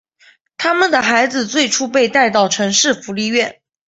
[0.57, 3.61] 他们的孩子最初被带到城市福利院。